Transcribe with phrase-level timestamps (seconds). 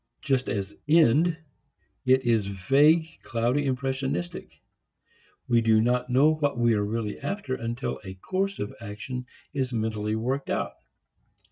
[0.23, 1.37] Just as end,
[2.07, 4.59] it is vague, cloudy, impressionistic.
[5.47, 9.71] We do not know what we are really after until a course of action is
[9.71, 10.73] mentally worked out.